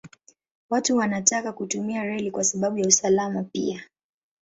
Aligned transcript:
Watu 0.69 0.97
wanataka 0.97 1.51
kutumia 1.53 2.03
reli 2.03 2.31
kwa 2.31 2.43
sababu 2.43 2.77
ya 2.77 2.87
usalama 2.87 3.43
pia. 3.43 3.83